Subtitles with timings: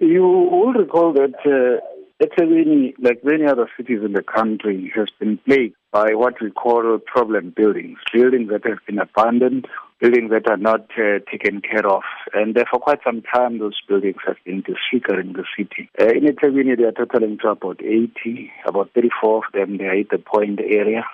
[0.00, 5.36] You will recall that uh, eThekwini, like many other cities in the country, has been
[5.46, 9.66] plagued by what we call problem buildings, buildings that have been abandoned,
[10.00, 12.02] buildings that are not uh, taken care of.
[12.32, 15.90] And uh, for quite some time, those buildings have been disfiguring the city.
[16.00, 19.98] Uh, in Ethekwini, they are totaling to about 80, about 34 of them, they are
[20.00, 21.04] at the point area.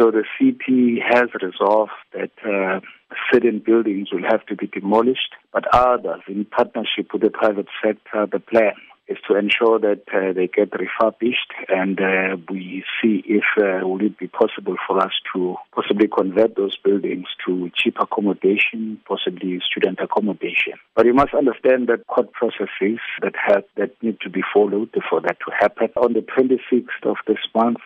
[0.00, 2.80] So the city has resolved that uh,
[3.30, 8.26] certain buildings will have to be demolished, but others, in partnership with the private sector,
[8.32, 8.72] the plan
[9.08, 14.00] is to ensure that uh, they get refurbished and uh, we see if uh, will
[14.00, 19.98] it be possible for us to possibly convert those buildings to cheap accommodation, possibly student
[20.00, 20.74] accommodation.
[20.94, 25.20] But you must understand that court processes that have that need to be followed for
[25.20, 25.88] that to happen.
[25.96, 27.78] On the 26th of this month,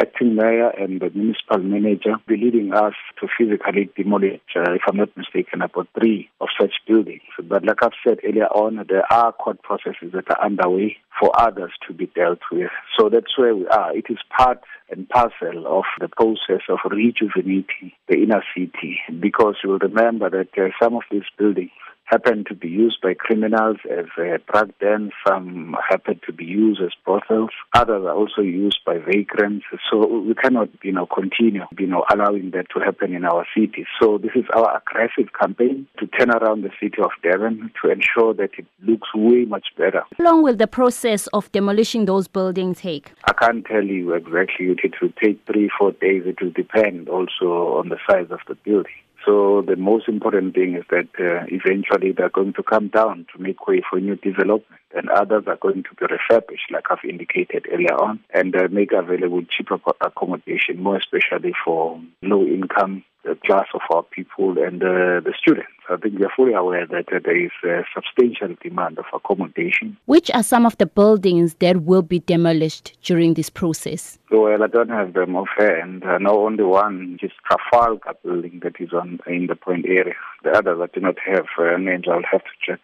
[0.00, 4.96] acting mayor and the municipal manager be leading us to physically demolish, uh, if I'm
[4.96, 7.22] not mistaken, about three of such buildings.
[7.42, 11.72] But like I've said earlier on, there are court processes that are underway for others
[11.86, 12.70] to be dealt with.
[12.98, 13.96] So that's where we are.
[13.96, 19.78] It is part and parcel of the process of rejuvenating the inner city because you'll
[19.78, 21.70] remember that uh, some of these buildings
[22.12, 25.10] happen to be used by criminals as a drug den.
[25.26, 27.50] Some happen to be used as brothels.
[27.74, 29.64] Others are also used by vagrants.
[29.90, 33.86] So we cannot, you know, continue, you know, allowing that to happen in our city.
[33.98, 38.34] So this is our aggressive campaign to turn around the city of Durban to ensure
[38.34, 40.02] that it looks way much better.
[40.18, 43.12] How long will the process of demolishing those buildings take?
[43.24, 44.66] I can't tell you exactly.
[44.66, 46.24] It will take three, four days.
[46.26, 48.92] It will depend also on the size of the building.
[49.24, 53.42] So the most important thing is that uh, eventually they're going to come down to
[53.42, 57.66] make way for new development, and others are going to be refurbished, like I've indicated
[57.72, 63.04] earlier on, and uh, make available cheaper accommodation, more especially for low-income
[63.44, 65.68] class of our people and uh, the students.
[65.90, 69.96] I think we are fully aware that uh, there is a substantial demand of accommodation.
[70.06, 74.18] Which are some of the buildings that will be demolished during this process?
[74.30, 76.04] Well, I don't have them offhand.
[76.04, 80.14] I know only one, which is Trafalgar building that is on in the point area.
[80.44, 82.04] The others I do not have uh, names.
[82.08, 82.80] I'll have to check.